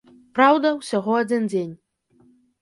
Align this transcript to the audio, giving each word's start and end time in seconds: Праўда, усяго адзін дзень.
Праўда, 0.37 0.71
усяго 0.79 1.19
адзін 1.19 1.45
дзень. 1.53 1.77